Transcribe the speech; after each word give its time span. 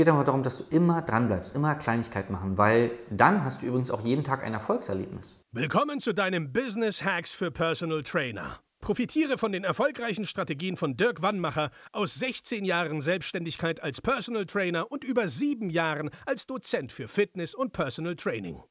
geht 0.00 0.08
einfach 0.08 0.24
darum, 0.24 0.42
dass 0.42 0.56
du 0.56 0.64
immer 0.74 1.02
dran 1.02 1.26
bleibst, 1.26 1.54
immer 1.54 1.74
Kleinigkeit 1.74 2.30
machen, 2.30 2.56
weil 2.56 2.90
dann 3.10 3.44
hast 3.44 3.60
du 3.60 3.66
übrigens 3.66 3.90
auch 3.90 4.00
jeden 4.00 4.24
Tag 4.24 4.42
ein 4.42 4.54
Erfolgserlebnis. 4.54 5.38
Willkommen 5.52 6.00
zu 6.00 6.14
deinem 6.14 6.54
Business 6.54 7.04
Hacks 7.04 7.32
für 7.32 7.50
Personal 7.50 8.02
Trainer. 8.02 8.60
Profitiere 8.80 9.36
von 9.36 9.52
den 9.52 9.62
erfolgreichen 9.62 10.24
Strategien 10.24 10.78
von 10.78 10.96
Dirk 10.96 11.20
Wannmacher 11.20 11.70
aus 11.92 12.14
16 12.14 12.64
Jahren 12.64 13.02
Selbstständigkeit 13.02 13.82
als 13.82 14.00
Personal 14.00 14.46
Trainer 14.46 14.90
und 14.90 15.04
über 15.04 15.28
sieben 15.28 15.68
Jahren 15.68 16.08
als 16.24 16.46
Dozent 16.46 16.92
für 16.92 17.06
Fitness 17.06 17.54
und 17.54 17.74
Personal 17.74 18.16
Training. 18.16 18.62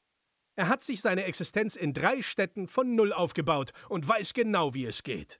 Er 0.56 0.68
hat 0.68 0.82
sich 0.82 1.00
seine 1.00 1.26
Existenz 1.26 1.76
in 1.76 1.94
drei 1.94 2.24
Städten 2.24 2.66
von 2.66 2.96
Null 2.96 3.14
aufgebaut 3.14 3.70
und 3.88 4.08
weiß 4.10 4.34
genau, 4.34 4.74
wie 4.74 4.86
es 4.86 5.04
geht. 5.04 5.40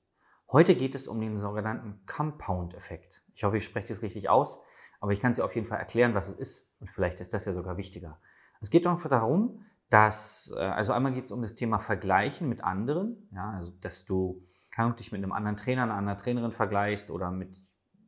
Heute 0.51 0.75
geht 0.75 0.95
es 0.95 1.07
um 1.07 1.21
den 1.21 1.37
sogenannten 1.37 2.05
Compound-Effekt. 2.05 3.23
Ich 3.35 3.45
hoffe, 3.45 3.55
ich 3.55 3.63
spreche 3.63 3.87
das 3.87 4.01
richtig 4.01 4.27
aus, 4.27 4.61
aber 4.99 5.13
ich 5.13 5.21
kann 5.21 5.31
es 5.31 5.37
dir 5.37 5.45
auf 5.45 5.55
jeden 5.55 5.65
Fall 5.65 5.79
erklären, 5.79 6.13
was 6.13 6.27
es 6.27 6.35
ist 6.35 6.75
und 6.81 6.91
vielleicht 6.91 7.21
ist 7.21 7.33
das 7.33 7.45
ja 7.45 7.53
sogar 7.53 7.77
wichtiger. 7.77 8.19
Es 8.59 8.69
geht 8.69 8.85
einfach 8.85 9.09
darum, 9.09 9.65
dass, 9.89 10.53
äh, 10.57 10.59
also 10.59 10.91
einmal 10.91 11.13
geht 11.13 11.25
es 11.25 11.31
um 11.31 11.41
das 11.41 11.55
Thema 11.55 11.79
Vergleichen 11.79 12.49
mit 12.49 12.65
anderen, 12.65 13.29
ja, 13.31 13.51
also 13.51 13.71
dass 13.79 14.03
du 14.03 14.45
kann 14.71 14.93
dich 14.97 15.13
mit 15.13 15.23
einem 15.23 15.31
anderen 15.31 15.55
Trainer, 15.55 15.83
einer 15.83 15.95
anderen 15.95 16.17
Trainerin 16.17 16.51
vergleichst 16.51 17.11
oder 17.11 17.31
mit 17.31 17.55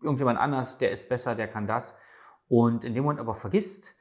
irgendjemand 0.01 0.37
anders, 0.37 0.77
der 0.77 0.91
ist 0.91 1.07
besser, 1.07 1.35
der 1.35 1.47
kann 1.47 1.65
das. 1.65 1.95
Und 2.49 2.83
in 2.83 2.93
dem 2.93 3.03
Moment 3.03 3.21
aber 3.21 3.35
vergisst, 3.35 3.95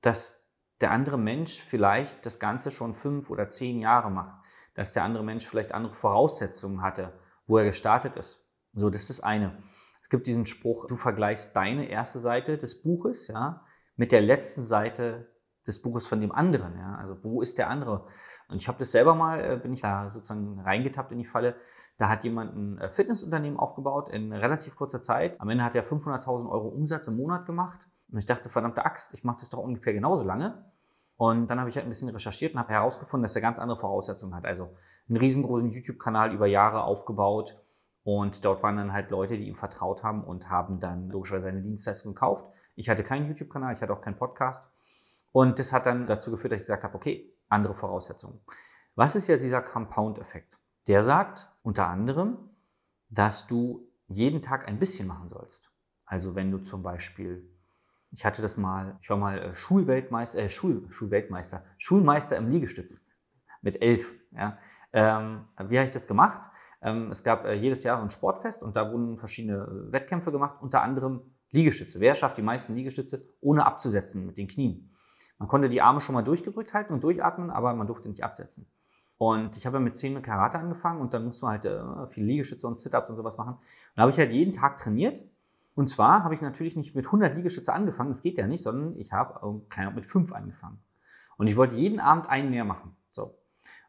dass 0.00 0.48
der 0.80 0.90
andere 0.90 1.18
Mensch 1.18 1.60
vielleicht 1.60 2.26
das 2.26 2.40
Ganze 2.40 2.72
schon 2.72 2.92
fünf 2.92 3.30
oder 3.30 3.48
zehn 3.48 3.78
Jahre 3.78 4.10
macht, 4.10 4.36
dass 4.74 4.92
der 4.92 5.04
andere 5.04 5.24
Mensch 5.24 5.46
vielleicht 5.46 5.72
andere 5.72 5.94
Voraussetzungen 5.94 6.82
hatte, 6.82 7.18
wo 7.48 7.58
er 7.58 7.64
gestartet 7.64 8.14
ist. 8.16 8.38
So, 8.74 8.90
das 8.90 9.02
ist 9.02 9.10
das 9.10 9.20
eine. 9.20 9.60
Es 10.00 10.08
gibt 10.08 10.26
diesen 10.26 10.46
Spruch, 10.46 10.86
du 10.86 10.96
vergleichst 10.96 11.56
deine 11.56 11.88
erste 11.88 12.20
Seite 12.20 12.56
des 12.56 12.80
Buches, 12.82 13.26
ja, 13.26 13.64
mit 13.96 14.12
der 14.12 14.20
letzten 14.20 14.62
Seite 14.62 15.28
des 15.66 15.82
Buches 15.82 16.06
von 16.06 16.20
dem 16.20 16.32
anderen. 16.32 16.76
Ja? 16.78 16.96
Also 16.96 17.22
wo 17.24 17.42
ist 17.42 17.58
der 17.58 17.68
andere? 17.68 18.06
Und 18.48 18.56
ich 18.56 18.68
habe 18.68 18.78
das 18.78 18.92
selber 18.92 19.14
mal, 19.14 19.40
äh, 19.40 19.56
bin 19.56 19.74
ich 19.74 19.82
da 19.82 20.08
sozusagen 20.08 20.58
reingetappt 20.60 21.12
in 21.12 21.18
die 21.18 21.26
Falle. 21.26 21.56
Da 21.98 22.08
hat 22.08 22.24
jemand 22.24 22.56
ein 22.56 22.78
äh, 22.78 22.90
Fitnessunternehmen 22.90 23.58
aufgebaut 23.58 24.08
in 24.08 24.32
relativ 24.32 24.76
kurzer 24.76 25.02
Zeit. 25.02 25.40
Am 25.40 25.50
Ende 25.50 25.64
hat 25.64 25.74
er 25.74 25.84
500.000 25.84 26.48
Euro 26.48 26.68
Umsatz 26.68 27.08
im 27.08 27.16
Monat 27.16 27.44
gemacht. 27.44 27.86
Und 28.10 28.18
ich 28.18 28.26
dachte, 28.26 28.48
verdammte 28.48 28.84
Axt, 28.84 29.12
ich 29.12 29.24
mache 29.24 29.38
das 29.40 29.50
doch 29.50 29.58
ungefähr 29.58 29.92
genauso 29.92 30.24
lange. 30.24 30.72
Und 31.18 31.50
dann 31.50 31.58
habe 31.58 31.68
ich 31.68 31.74
halt 31.74 31.84
ein 31.84 31.88
bisschen 31.88 32.08
recherchiert 32.10 32.54
und 32.54 32.60
habe 32.60 32.72
herausgefunden, 32.72 33.24
dass 33.24 33.34
er 33.34 33.42
ganz 33.42 33.58
andere 33.58 33.76
Voraussetzungen 33.76 34.36
hat. 34.36 34.44
Also 34.44 34.70
einen 35.08 35.18
riesengroßen 35.18 35.68
YouTube-Kanal 35.68 36.32
über 36.32 36.46
Jahre 36.46 36.84
aufgebaut. 36.84 37.60
Und 38.04 38.44
dort 38.44 38.62
waren 38.62 38.76
dann 38.76 38.92
halt 38.92 39.10
Leute, 39.10 39.36
die 39.36 39.48
ihm 39.48 39.56
vertraut 39.56 40.04
haben 40.04 40.22
und 40.22 40.48
haben 40.48 40.78
dann 40.78 41.10
logischerweise 41.10 41.48
seine 41.48 41.60
Dienstleistung 41.60 42.14
gekauft. 42.14 42.46
Ich 42.76 42.88
hatte 42.88 43.02
keinen 43.02 43.26
YouTube-Kanal, 43.26 43.72
ich 43.72 43.82
hatte 43.82 43.92
auch 43.92 44.00
keinen 44.00 44.16
Podcast. 44.16 44.70
Und 45.32 45.58
das 45.58 45.72
hat 45.72 45.86
dann 45.86 46.06
dazu 46.06 46.30
geführt, 46.30 46.52
dass 46.52 46.58
ich 46.58 46.62
gesagt 46.62 46.84
habe, 46.84 46.94
okay, 46.94 47.34
andere 47.48 47.74
Voraussetzungen. 47.74 48.40
Was 48.94 49.16
ist 49.16 49.26
jetzt 49.26 49.42
dieser 49.42 49.60
Compound-Effekt? 49.60 50.60
Der 50.86 51.02
sagt 51.02 51.48
unter 51.62 51.88
anderem, 51.88 52.38
dass 53.08 53.48
du 53.48 53.88
jeden 54.06 54.40
Tag 54.40 54.68
ein 54.68 54.78
bisschen 54.78 55.08
machen 55.08 55.28
sollst. 55.28 55.68
Also 56.06 56.36
wenn 56.36 56.52
du 56.52 56.58
zum 56.58 56.84
Beispiel, 56.84 57.50
ich 58.10 58.24
hatte 58.24 58.42
das 58.42 58.56
mal, 58.56 58.98
ich 59.02 59.10
war 59.10 59.16
mal 59.16 59.38
äh, 59.38 59.54
Schulweltmeister, 59.54 60.38
äh, 60.38 60.48
Schul, 60.48 60.86
Schulweltmeister, 60.90 61.64
Schulmeister 61.78 62.36
im 62.36 62.50
Liegestütz 62.50 63.04
mit 63.62 63.82
elf. 63.82 64.12
Ja. 64.32 64.58
Ähm, 64.92 65.44
wie 65.68 65.78
habe 65.78 65.86
ich 65.86 65.90
das 65.90 66.06
gemacht? 66.06 66.48
Ähm, 66.80 67.08
es 67.10 67.24
gab 67.24 67.44
äh, 67.44 67.54
jedes 67.54 67.82
Jahr 67.82 67.96
so 67.96 68.02
ein 68.02 68.10
Sportfest 68.10 68.62
und 68.62 68.76
da 68.76 68.90
wurden 68.90 69.16
verschiedene 69.16 69.64
äh, 69.64 69.92
Wettkämpfe 69.92 70.32
gemacht, 70.32 70.58
unter 70.60 70.82
anderem 70.82 71.34
Liegestütze. 71.50 72.00
Wer 72.00 72.14
schafft 72.14 72.38
die 72.38 72.42
meisten 72.42 72.74
Liegestütze, 72.74 73.26
ohne 73.40 73.66
abzusetzen 73.66 74.26
mit 74.26 74.38
den 74.38 74.46
Knien? 74.46 74.94
Man 75.38 75.48
konnte 75.48 75.68
die 75.68 75.82
Arme 75.82 76.00
schon 76.00 76.14
mal 76.14 76.22
durchgedrückt 76.22 76.74
halten 76.74 76.92
und 76.92 77.02
durchatmen, 77.02 77.50
aber 77.50 77.74
man 77.74 77.86
durfte 77.86 78.08
nicht 78.08 78.22
absetzen. 78.22 78.70
Und 79.16 79.56
ich 79.56 79.66
habe 79.66 79.80
mit 79.80 79.96
10 79.96 80.14
mit 80.14 80.22
Karate 80.22 80.58
angefangen 80.58 81.00
und 81.00 81.12
dann 81.12 81.24
musste 81.24 81.44
man 81.44 81.52
halt 81.52 81.64
äh, 81.64 82.06
viele 82.08 82.26
Liegestütze 82.26 82.66
und 82.66 82.78
Sit-Ups 82.78 83.10
und 83.10 83.16
sowas 83.16 83.36
machen. 83.36 83.54
Und 83.54 83.62
da 83.96 84.02
habe 84.02 84.12
ich 84.12 84.18
halt 84.18 84.32
jeden 84.32 84.52
Tag 84.52 84.76
trainiert. 84.76 85.22
Und 85.78 85.86
zwar 85.86 86.24
habe 86.24 86.34
ich 86.34 86.40
natürlich 86.40 86.74
nicht 86.74 86.96
mit 86.96 87.06
100 87.06 87.36
Liegestütze 87.36 87.72
angefangen, 87.72 88.08
das 88.08 88.22
geht 88.22 88.36
ja 88.36 88.48
nicht, 88.48 88.64
sondern 88.64 88.98
ich 88.98 89.12
habe 89.12 89.62
äh, 89.76 89.90
mit 89.92 90.06
5 90.06 90.32
angefangen. 90.32 90.82
Und 91.36 91.46
ich 91.46 91.54
wollte 91.54 91.76
jeden 91.76 92.00
Abend 92.00 92.28
einen 92.28 92.50
mehr 92.50 92.64
machen. 92.64 92.96
So. 93.12 93.38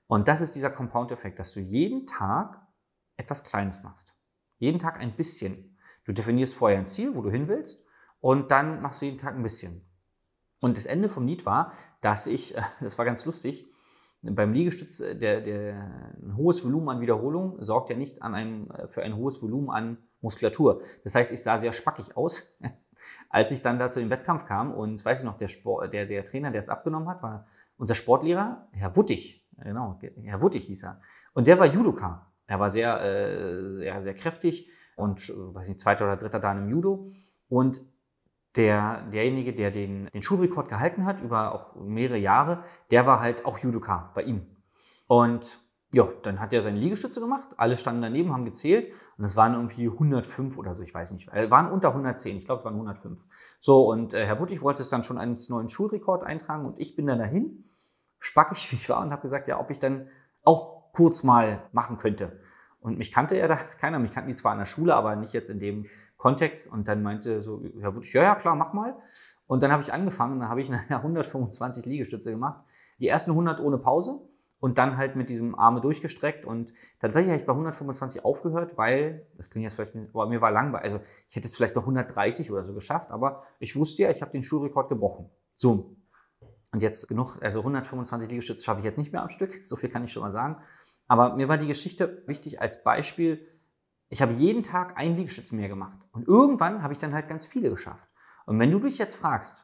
Und 0.05 0.27
das 0.27 0.41
ist 0.41 0.53
dieser 0.53 0.69
Compound-Effekt, 0.69 1.39
dass 1.39 1.51
du 1.51 1.61
jeden 1.61 2.05
Tag 2.05 2.61
etwas 3.17 3.44
Kleines 3.44 3.81
machst. 3.81 4.13
Jeden 4.59 4.77
Tag 4.77 5.00
ein 5.00 5.16
bisschen. 5.16 5.79
Du 6.03 6.13
definierst 6.13 6.53
vorher 6.53 6.77
ein 6.77 6.85
Ziel, 6.85 7.16
wo 7.16 7.23
du 7.23 7.31
hin 7.31 7.47
willst, 7.47 7.83
und 8.19 8.51
dann 8.51 8.83
machst 8.83 9.01
du 9.01 9.06
jeden 9.06 9.17
Tag 9.17 9.33
ein 9.33 9.41
bisschen. 9.41 9.83
Und 10.59 10.77
das 10.77 10.85
Ende 10.85 11.09
vom 11.09 11.25
Lied 11.25 11.47
war, 11.47 11.73
dass 12.01 12.27
ich, 12.27 12.56
das 12.81 13.00
war 13.00 13.06
ganz 13.06 13.25
lustig, 13.25 13.67
beim 14.22 14.53
Liegestütz, 14.53 15.00
äh, 15.00 15.16
der, 15.16 15.41
der, 15.41 16.13
ein 16.22 16.35
hohes 16.35 16.63
Volumen 16.63 16.90
an 16.90 17.02
Wiederholung 17.02 17.62
sorgt 17.62 17.90
ja 17.90 17.96
nicht 17.96 18.22
an 18.22 18.35
einem, 18.35 18.69
äh, 18.72 18.88
für 18.88 19.03
ein 19.03 19.16
hohes 19.16 19.41
Volumen 19.41 19.69
an 19.69 19.97
Muskulatur. 20.22 20.81
Das 21.03 21.16
heißt, 21.16 21.31
ich 21.31 21.41
sah 21.41 21.57
sehr 21.57 21.72
spackig 21.74 22.18
aus, 22.18 22.57
als 23.30 23.52
ich 23.52 23.62
dann 23.62 23.80
da 23.80 23.90
zu 23.90 24.00
dem 24.00 24.09
Wettkampf 24.09 24.46
kam. 24.46 24.74
Und 24.74 25.03
weiß 25.03 25.19
ich 25.19 25.25
noch, 25.25 25.38
der, 25.38 25.47
Sport, 25.47 25.94
der, 25.94 26.06
der 26.06 26.25
Trainer, 26.25 26.52
der 26.52 26.59
es 26.59 26.69
abgenommen 26.69 27.07
hat, 27.07 27.24
war 27.24 27.47
unser 27.78 27.96
Sportlehrer, 27.96 28.68
Herr 28.72 28.96
Wuttig. 28.96 29.47
Genau, 29.57 30.00
Herr 30.24 30.41
Wuttig 30.41 30.66
hieß 30.66 30.84
er. 30.84 31.01
Und 31.34 31.47
der 31.47 31.59
war 31.59 31.66
Judoka. 31.66 32.31
Er 32.47 32.59
war 32.59 32.69
sehr, 32.69 33.01
äh, 33.01 33.74
sehr, 33.74 34.01
sehr 34.01 34.13
kräftig 34.16 34.69
und, 34.96 35.30
weiß 35.30 35.68
nicht, 35.68 35.80
zweiter 35.80 36.06
oder 36.06 36.18
dritter 36.18 36.40
da 36.40 36.51
im 36.51 36.68
Judo. 36.69 37.12
Und 37.47 37.81
der, 38.55 39.03
derjenige, 39.11 39.53
der 39.53 39.71
den, 39.71 40.09
den 40.13 40.23
Schulrekord 40.23 40.69
gehalten 40.69 41.05
hat, 41.05 41.21
über 41.21 41.53
auch 41.53 41.75
mehrere 41.75 42.17
Jahre, 42.17 42.63
der 42.91 43.05
war 43.05 43.19
halt 43.19 43.45
auch 43.45 43.59
Judoka 43.59 44.11
bei 44.15 44.23
ihm. 44.23 44.45
Und 45.07 45.59
ja, 45.93 46.07
dann 46.23 46.39
hat 46.39 46.53
er 46.53 46.61
seine 46.61 46.77
Liegestütze 46.77 47.19
gemacht, 47.19 47.47
alle 47.57 47.77
standen 47.77 48.01
daneben, 48.01 48.31
haben 48.31 48.45
gezählt 48.45 48.93
und 49.17 49.25
es 49.25 49.35
waren 49.35 49.53
irgendwie 49.55 49.88
105 49.88 50.57
oder 50.57 50.75
so, 50.75 50.83
ich 50.83 50.93
weiß 50.93 51.13
nicht, 51.13 51.29
äh, 51.33 51.49
waren 51.49 51.71
unter 51.71 51.89
110, 51.89 52.38
ich 52.38 52.45
glaube 52.45 52.59
es 52.59 52.65
waren 52.65 52.75
105. 52.75 53.19
So, 53.59 53.89
und 53.89 54.13
äh, 54.13 54.25
Herr 54.25 54.39
Wuttig 54.39 54.61
wollte 54.61 54.83
es 54.83 54.89
dann 54.89 55.03
schon 55.03 55.17
als 55.17 55.49
neuen 55.49 55.67
Schulrekord 55.67 56.23
eintragen 56.23 56.65
und 56.65 56.79
ich 56.79 56.95
bin 56.95 57.07
dann 57.07 57.17
dahin, 57.17 57.65
spackig 58.19 58.67
wie 58.71 58.75
ich 58.75 58.89
war 58.89 59.01
und 59.01 59.11
habe 59.11 59.21
gesagt, 59.21 59.47
ja, 59.47 59.59
ob 59.59 59.71
ich 59.71 59.79
dann 59.79 60.09
auch 60.43 60.91
kurz 60.93 61.23
mal 61.23 61.67
machen 61.71 61.97
könnte. 61.97 62.39
Und 62.81 62.97
mich 62.97 63.11
kannte 63.11 63.35
er 63.35 63.47
da 63.47 63.55
keiner, 63.55 63.99
mich 63.99 64.11
kannten 64.11 64.29
die 64.29 64.35
zwar 64.35 64.53
in 64.53 64.59
der 64.59 64.65
Schule, 64.65 64.95
aber 64.95 65.15
nicht 65.15 65.33
jetzt 65.33 65.49
in 65.49 65.59
dem 65.59 65.85
Kontext 66.19 66.72
und 66.72 66.88
dann 66.88 67.02
meinte 67.02 67.41
so, 67.41 67.63
ja, 67.75 67.91
ja, 67.91 68.24
ja, 68.24 68.35
klar, 68.35 68.53
mach 68.53 68.74
mal. 68.74 68.96
Und 69.47 69.63
dann 69.63 69.72
habe 69.72 69.81
ich 69.81 69.91
angefangen, 69.91 70.40
dann 70.40 70.50
habe 70.50 70.62
ich 70.62 70.69
nachher 70.69 70.97
125 70.97 71.85
Liegestütze 71.85 72.30
gemacht. 72.30 72.62
Die 73.00 73.07
ersten 73.07 73.31
100 73.31 73.62
ohne 73.62 73.80
Pause 73.80 74.19
und 74.59 74.78
dann 74.78 74.97
halt 74.97 75.16
mit 75.16 75.30
diesem 75.30 75.56
Arme 75.56 75.80
durchgestreckt 75.80 76.46
und 76.46 76.74
tatsächlich 77.00 77.31
habe 77.31 77.40
ich 77.40 77.47
bei 77.47 77.53
125 77.53 78.25
aufgehört, 78.25 78.78
weil, 78.78 79.25
das 79.38 79.50
klingt 79.50 79.63
jetzt 79.63 79.75
vielleicht, 79.75 79.96
aber 79.96 80.28
mir 80.28 80.41
war 80.41 80.52
langweilig, 80.52 80.84
also 80.84 81.00
ich 81.30 81.35
hätte 81.38 81.47
jetzt 81.47 81.56
vielleicht 81.56 81.78
noch 81.78 81.84
130 81.84 82.51
oder 82.51 82.66
so 82.66 82.74
geschafft, 82.74 83.09
aber 83.12 83.41
ich 83.59 83.78
wusste 83.78 84.01
ja, 84.01 84.09
ich 84.09 84.22
habe 84.22 84.31
den 84.31 84.44
Schulrekord 84.44 84.90
gebrochen. 84.90 85.30
So. 85.56 85.96
Und 86.72 86.84
jetzt 86.84 87.07
genug, 87.07 87.38
also 87.41 87.59
125 87.59 88.30
Liegestütze 88.30 88.63
schaffe 88.63 88.80
ich 88.80 88.86
jetzt 88.86 88.98
nicht 88.98 89.13
mehr 89.13 89.24
am 89.24 89.30
Stück, 89.30 89.60
so 89.63 89.77
viel 89.77 89.89
kann 89.89 90.04
ich 90.04 90.12
schon 90.12 90.22
mal 90.22 90.31
sagen. 90.31 90.57
Aber 91.07 91.38
mir 91.38 91.48
war 91.48 91.57
die 91.57 91.68
Geschichte 91.68 92.22
wichtig 92.27 92.62
als 92.62 92.83
Beispiel, 92.83 93.48
ich 94.09 94.21
habe 94.21 94.33
jeden 94.33 94.63
Tag 94.63 94.97
einen 94.97 95.15
Liegestütz 95.15 95.51
mehr 95.51 95.69
gemacht. 95.69 95.97
Und 96.11 96.27
irgendwann 96.27 96.81
habe 96.81 96.94
ich 96.94 97.00
dann 97.00 97.13
halt 97.13 97.27
ganz 97.27 97.45
viele 97.45 97.69
geschafft. 97.69 98.09
Und 98.45 98.59
wenn 98.59 98.71
du 98.71 98.79
dich 98.79 98.97
jetzt 98.97 99.15
fragst, 99.15 99.63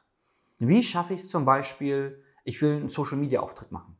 wie 0.59 0.83
schaffe 0.83 1.15
ich 1.15 1.21
es 1.21 1.30
zum 1.30 1.45
Beispiel, 1.45 2.24
ich 2.44 2.62
will 2.62 2.77
einen 2.77 2.89
Social 2.89 3.18
Media 3.18 3.42
Auftritt 3.42 3.71
machen. 3.71 3.97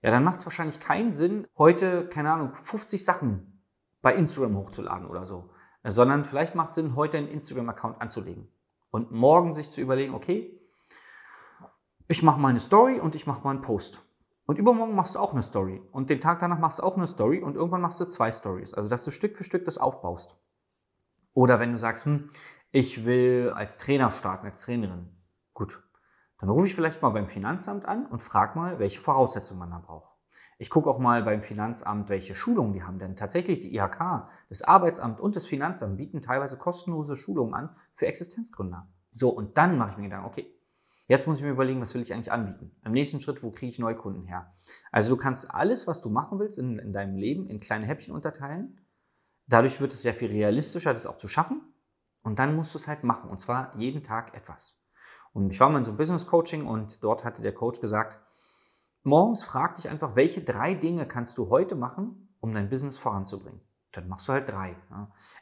Ja, 0.00 0.10
dann 0.10 0.24
macht 0.24 0.38
es 0.38 0.46
wahrscheinlich 0.46 0.80
keinen 0.80 1.12
Sinn, 1.12 1.46
heute, 1.56 2.08
keine 2.08 2.32
Ahnung, 2.32 2.54
50 2.54 3.04
Sachen 3.04 3.62
bei 4.00 4.14
Instagram 4.14 4.56
hochzuladen 4.56 5.06
oder 5.06 5.26
so. 5.26 5.50
Sondern 5.84 6.24
vielleicht 6.24 6.54
macht 6.54 6.70
es 6.70 6.76
Sinn, 6.76 6.96
heute 6.96 7.18
einen 7.18 7.28
Instagram-Account 7.28 8.00
anzulegen. 8.00 8.48
Und 8.90 9.12
morgen 9.12 9.54
sich 9.54 9.70
zu 9.70 9.80
überlegen, 9.80 10.14
okay, 10.14 10.58
ich 12.08 12.22
mache 12.22 12.40
mal 12.40 12.48
eine 12.48 12.60
Story 12.60 12.98
und 12.98 13.14
ich 13.14 13.26
mache 13.26 13.42
mal 13.42 13.50
einen 13.50 13.62
Post. 13.62 14.02
Und 14.46 14.58
übermorgen 14.58 14.94
machst 14.94 15.14
du 15.14 15.18
auch 15.18 15.32
eine 15.32 15.42
Story. 15.42 15.80
Und 15.92 16.10
den 16.10 16.20
Tag 16.20 16.40
danach 16.40 16.58
machst 16.58 16.78
du 16.78 16.82
auch 16.82 16.96
eine 16.96 17.06
Story 17.06 17.40
und 17.40 17.54
irgendwann 17.54 17.80
machst 17.80 18.00
du 18.00 18.06
zwei 18.06 18.32
Stories. 18.32 18.74
Also, 18.74 18.88
dass 18.88 19.04
du 19.04 19.10
Stück 19.10 19.36
für 19.36 19.44
Stück 19.44 19.64
das 19.64 19.78
aufbaust. 19.78 20.36
Oder 21.34 21.60
wenn 21.60 21.72
du 21.72 21.78
sagst, 21.78 22.04
hm, 22.04 22.28
ich 22.70 23.04
will 23.04 23.52
als 23.54 23.78
Trainer 23.78 24.10
starten, 24.10 24.46
als 24.46 24.62
Trainerin. 24.62 25.08
Gut. 25.54 25.82
Dann 26.38 26.50
rufe 26.50 26.66
ich 26.66 26.74
vielleicht 26.74 27.02
mal 27.02 27.10
beim 27.10 27.28
Finanzamt 27.28 27.86
an 27.86 28.06
und 28.06 28.20
frage 28.20 28.58
mal, 28.58 28.78
welche 28.78 29.00
Voraussetzungen 29.00 29.60
man 29.60 29.70
da 29.70 29.78
braucht. 29.78 30.12
Ich 30.58 30.70
gucke 30.70 30.90
auch 30.90 30.98
mal 30.98 31.22
beim 31.22 31.42
Finanzamt, 31.42 32.08
welche 32.08 32.34
Schulungen 32.34 32.72
die 32.72 32.82
haben. 32.82 32.98
Denn 32.98 33.16
tatsächlich 33.16 33.60
die 33.60 33.74
IHK, 33.74 34.28
das 34.48 34.62
Arbeitsamt 34.62 35.20
und 35.20 35.36
das 35.36 35.46
Finanzamt 35.46 35.96
bieten 35.96 36.20
teilweise 36.20 36.56
kostenlose 36.56 37.16
Schulungen 37.16 37.54
an 37.54 37.76
für 37.94 38.06
Existenzgründer. 38.06 38.88
So, 39.12 39.28
und 39.30 39.56
dann 39.58 39.78
mache 39.78 39.90
ich 39.90 39.96
mir 39.98 40.04
Gedanken, 40.04 40.26
okay, 40.26 40.54
jetzt 41.12 41.26
muss 41.26 41.36
ich 41.36 41.44
mir 41.44 41.50
überlegen, 41.50 41.82
was 41.82 41.92
will 41.94 42.00
ich 42.00 42.14
eigentlich 42.14 42.32
anbieten? 42.32 42.74
Im 42.86 42.92
nächsten 42.92 43.20
Schritt, 43.20 43.42
wo 43.42 43.50
kriege 43.50 43.70
ich 43.70 43.78
Neukunden 43.78 44.24
her? 44.24 44.54
Also 44.90 45.14
du 45.14 45.20
kannst 45.20 45.50
alles, 45.50 45.86
was 45.86 46.00
du 46.00 46.08
machen 46.08 46.38
willst 46.38 46.58
in, 46.58 46.78
in 46.78 46.94
deinem 46.94 47.16
Leben, 47.16 47.46
in 47.50 47.60
kleine 47.60 47.84
Häppchen 47.84 48.14
unterteilen. 48.14 48.80
Dadurch 49.46 49.78
wird 49.78 49.92
es 49.92 50.00
sehr 50.00 50.14
viel 50.14 50.30
realistischer, 50.30 50.94
das 50.94 51.04
auch 51.04 51.18
zu 51.18 51.28
schaffen. 51.28 51.60
Und 52.22 52.38
dann 52.38 52.56
musst 52.56 52.74
du 52.74 52.78
es 52.78 52.86
halt 52.86 53.04
machen. 53.04 53.28
Und 53.28 53.42
zwar 53.42 53.76
jeden 53.76 54.02
Tag 54.02 54.34
etwas. 54.34 54.80
Und 55.34 55.50
ich 55.50 55.60
war 55.60 55.68
mal 55.68 55.78
in 55.78 55.84
so 55.84 55.90
einem 55.90 55.98
Business 55.98 56.26
Coaching 56.26 56.66
und 56.66 57.04
dort 57.04 57.24
hatte 57.24 57.42
der 57.42 57.52
Coach 57.52 57.80
gesagt, 57.82 58.18
morgens 59.02 59.44
frag 59.44 59.74
dich 59.74 59.90
einfach, 59.90 60.16
welche 60.16 60.40
drei 60.40 60.72
Dinge 60.72 61.06
kannst 61.06 61.36
du 61.36 61.50
heute 61.50 61.74
machen, 61.74 62.34
um 62.40 62.54
dein 62.54 62.70
Business 62.70 62.96
voranzubringen? 62.96 63.60
Dann 63.90 64.08
machst 64.08 64.28
du 64.28 64.32
halt 64.32 64.48
drei. 64.48 64.76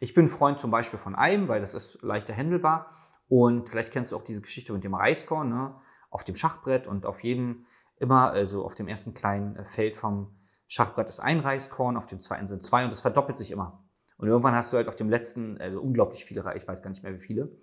Ich 0.00 0.14
bin 0.14 0.28
Freund 0.28 0.58
zum 0.58 0.72
Beispiel 0.72 0.98
von 0.98 1.14
einem, 1.14 1.46
weil 1.46 1.60
das 1.60 1.74
ist 1.74 2.02
leichter 2.02 2.34
handelbar. 2.34 2.96
Und 3.30 3.68
vielleicht 3.68 3.92
kennst 3.92 4.10
du 4.10 4.16
auch 4.16 4.24
diese 4.24 4.40
Geschichte 4.40 4.72
mit 4.72 4.82
dem 4.82 4.92
Reiskorn 4.92 5.48
ne? 5.48 5.80
auf 6.10 6.24
dem 6.24 6.34
Schachbrett 6.34 6.88
und 6.88 7.06
auf 7.06 7.22
jedem 7.22 7.64
immer, 7.96 8.32
also 8.32 8.64
auf 8.64 8.74
dem 8.74 8.88
ersten 8.88 9.14
kleinen 9.14 9.54
äh, 9.54 9.64
Feld 9.64 9.96
vom 9.96 10.34
Schachbrett 10.66 11.08
ist 11.08 11.20
ein 11.20 11.38
Reiskorn, 11.38 11.96
auf 11.96 12.08
dem 12.08 12.20
zweiten 12.20 12.48
sind 12.48 12.64
zwei 12.64 12.82
und 12.82 12.90
das 12.90 13.02
verdoppelt 13.02 13.38
sich 13.38 13.52
immer. 13.52 13.84
Und 14.16 14.26
irgendwann 14.26 14.56
hast 14.56 14.72
du 14.72 14.78
halt 14.78 14.88
auf 14.88 14.96
dem 14.96 15.08
letzten, 15.08 15.60
also 15.60 15.80
unglaublich 15.80 16.24
viele, 16.24 16.40
ich 16.56 16.66
weiß 16.66 16.82
gar 16.82 16.90
nicht 16.90 17.04
mehr 17.04 17.14
wie 17.14 17.20
viele, 17.20 17.56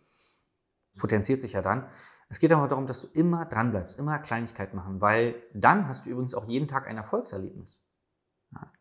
potenziert 0.98 1.42
sich 1.42 1.52
ja 1.52 1.62
dann. 1.62 1.90
Es 2.30 2.40
geht 2.40 2.54
aber 2.54 2.70
darum, 2.70 2.88
dass 2.88 3.02
du 3.02 3.20
immer 3.20 3.44
dran 3.46 3.72
bleibst, 3.72 4.00
immer 4.00 4.20
Kleinigkeiten 4.20 4.78
machen, 4.78 5.02
weil 5.02 5.36
dann 5.54 5.90
hast 5.90 6.06
du 6.06 6.12
übrigens 6.12 6.34
auch 6.34 6.48
jeden 6.48 6.70
Tag 6.70 6.88
ein 6.88 6.96
Erfolgserlebnis. 6.96 7.78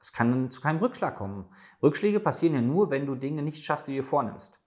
Es 0.00 0.12
kann 0.12 0.52
zu 0.52 0.60
keinem 0.60 0.78
Rückschlag 0.78 1.16
kommen. 1.16 1.46
Rückschläge 1.82 2.20
passieren 2.20 2.54
ja 2.54 2.60
nur, 2.60 2.90
wenn 2.90 3.06
du 3.06 3.16
Dinge 3.16 3.42
nicht 3.42 3.64
schaffst, 3.64 3.88
die 3.88 3.96
du 3.96 4.02
dir 4.02 4.04
vornimmst. 4.04 4.60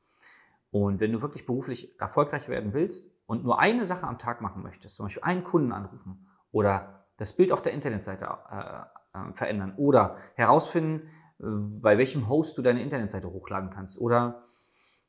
Und 0.71 1.00
wenn 1.00 1.12
du 1.12 1.21
wirklich 1.21 1.45
beruflich 1.45 2.00
erfolgreich 2.00 2.48
werden 2.48 2.74
willst 2.74 3.12
und 3.25 3.44
nur 3.44 3.60
eine 3.60 3.86
Sache 3.86 4.07
am 4.07 4.18
Tag 4.18 4.42
machen 4.42 4.62
möchtest, 4.62 4.95
zum 4.95 5.07
Beispiel 5.07 5.24
einen 5.24 5.44
Kunden 5.44 5.71
anrufen 5.71 6.27
oder 6.51 7.06
das 7.18 7.36
Bild 7.36 7.51
auf 7.51 7.62
der 7.62 7.74
Internetseite 7.74 8.25
äh, 8.25 9.18
äh, 9.18 9.33
verändern 9.33 9.74
oder 9.77 10.18
herausfinden, 10.36 11.10
äh, 11.39 11.45
bei 11.81 11.98
welchem 11.98 12.30
Host 12.30 12.57
du 12.57 12.62
deine 12.62 12.81
Internetseite 12.81 13.31
hochladen 13.31 13.71
kannst 13.71 14.00
oder 14.00 14.44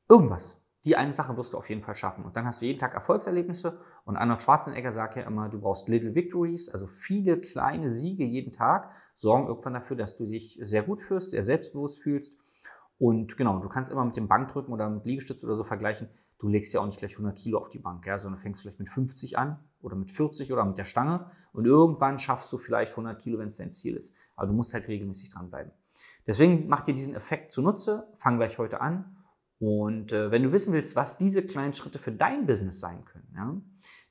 irgendwas, 0.09 0.61
die 0.85 0.97
eine 0.97 1.12
Sache 1.12 1.37
wirst 1.37 1.53
du 1.53 1.59
auf 1.59 1.69
jeden 1.69 1.83
Fall 1.83 1.95
schaffen. 1.95 2.25
Und 2.25 2.37
dann 2.37 2.47
hast 2.47 2.62
du 2.62 2.67
jeden 2.67 2.79
Tag 2.79 2.95
Erfolgserlebnisse. 2.95 3.79
Und 4.05 4.17
Arnold 4.17 4.41
Schwarzenegger 4.41 4.93
sagt 4.93 5.17
ja 5.17 5.25
immer, 5.25 5.51
du 5.51 5.61
brauchst 5.61 5.89
Little 5.89 6.15
Victories, 6.15 6.71
also 6.71 6.87
viele 6.87 7.39
kleine 7.39 7.91
Siege 7.91 8.25
jeden 8.25 8.53
Tag, 8.53 8.91
sorgen 9.15 9.47
irgendwann 9.47 9.75
dafür, 9.75 9.97
dass 9.97 10.17
du 10.17 10.25
dich 10.25 10.59
sehr 10.62 10.83
gut 10.83 11.03
fühlst, 11.03 11.33
sehr 11.33 11.43
selbstbewusst 11.43 12.03
fühlst. 12.03 12.39
Und 13.00 13.38
genau, 13.38 13.58
du 13.61 13.69
kannst 13.69 13.91
immer 13.91 14.05
mit 14.05 14.17
dem 14.17 14.29
Bankdrücken 14.29 14.73
oder 14.75 14.91
mit 14.91 15.06
Liegestütz 15.06 15.43
oder 15.43 15.56
so 15.56 15.64
vergleichen. 15.64 16.11
Du 16.38 16.49
legst 16.49 16.73
ja 16.75 16.81
auch 16.81 16.87
nicht 16.87 16.99
gleich 16.99 17.12
100 17.12 17.37
Kilo 17.37 17.58
auf 17.58 17.70
die 17.70 17.79
Bank, 17.79 18.06
ja, 18.06 18.19
sondern 18.19 18.38
fängst 18.38 18.61
vielleicht 18.61 18.79
mit 18.79 18.91
50 18.91 19.38
an 19.38 19.58
oder 19.81 19.97
mit 19.97 20.11
40 20.11 20.52
oder 20.52 20.64
mit 20.67 20.76
der 20.76 20.85
Stange. 20.85 21.31
Und 21.52 21.67
irgendwann 21.67 22.19
schaffst 22.19 22.52
du 22.52 22.58
vielleicht 22.58 22.93
100 22.93 23.20
Kilo, 23.20 23.38
wenn 23.38 23.49
es 23.49 23.56
dein 23.56 23.73
Ziel 23.73 23.97
ist. 23.97 24.14
Aber 24.37 24.49
du 24.49 24.52
musst 24.52 24.75
halt 24.75 24.87
regelmäßig 24.87 25.31
dranbleiben. 25.31 25.73
Deswegen 26.26 26.69
mach 26.69 26.82
dir 26.82 26.94
diesen 26.94 27.14
Effekt 27.14 27.52
zunutze. 27.52 28.06
Fang 28.19 28.37
gleich 28.37 28.58
heute 28.58 28.82
an 28.82 29.17
und 29.61 30.12
äh, 30.12 30.31
wenn 30.31 30.43
du 30.43 30.52
wissen 30.52 30.73
willst, 30.73 30.97
was 30.97 31.19
diese 31.19 31.43
kleinen 31.43 31.75
Schritte 31.75 31.99
für 31.99 32.12
dein 32.12 32.47
Business 32.47 32.81
sein 32.81 33.05
können, 33.05 33.29
ja, 33.37 33.61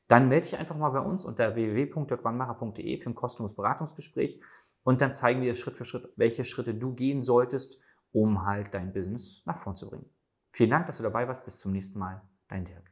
dann 0.07 0.29
melde 0.29 0.45
dich 0.47 0.57
einfach 0.57 0.77
mal 0.77 0.91
bei 0.91 0.99
uns 0.99 1.25
unter 1.25 1.55
www.dirkwannmacher.de 1.55 2.99
für 2.99 3.09
ein 3.09 3.15
kostenloses 3.15 3.55
Beratungsgespräch 3.55 4.39
und 4.83 5.01
dann 5.01 5.11
zeigen 5.11 5.41
wir 5.41 5.49
dir 5.49 5.55
Schritt 5.55 5.75
für 5.75 5.85
Schritt, 5.85 6.13
welche 6.15 6.45
Schritte 6.45 6.75
du 6.75 6.93
gehen 6.93 7.23
solltest, 7.23 7.79
um 8.11 8.45
halt 8.45 8.73
dein 8.73 8.91
Business 8.93 9.43
nach 9.45 9.59
vorn 9.59 9.75
zu 9.75 9.89
bringen. 9.89 10.09
Vielen 10.51 10.71
Dank, 10.71 10.85
dass 10.85 10.97
du 10.97 11.03
dabei 11.03 11.27
warst. 11.27 11.45
Bis 11.45 11.59
zum 11.59 11.71
nächsten 11.71 11.99
Mal. 11.99 12.21
Dein 12.47 12.65
Dirk. 12.65 12.91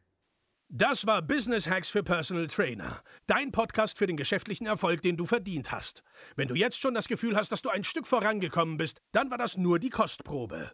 Das 0.69 1.07
war 1.07 1.21
Business 1.21 1.69
Hacks 1.69 1.89
für 1.89 2.03
Personal 2.03 2.47
Trainer. 2.47 3.01
Dein 3.25 3.53
Podcast 3.53 3.97
für 3.97 4.05
den 4.05 4.17
geschäftlichen 4.17 4.67
Erfolg, 4.67 5.01
den 5.01 5.15
du 5.15 5.25
verdient 5.25 5.71
hast. 5.71 6.03
Wenn 6.35 6.49
du 6.49 6.55
jetzt 6.55 6.79
schon 6.79 6.93
das 6.93 7.07
Gefühl 7.07 7.37
hast, 7.37 7.53
dass 7.53 7.61
du 7.61 7.69
ein 7.69 7.85
Stück 7.85 8.05
vorangekommen 8.05 8.77
bist, 8.77 8.99
dann 9.13 9.31
war 9.31 9.37
das 9.37 9.55
nur 9.55 9.79
die 9.79 9.89
Kostprobe. 9.89 10.73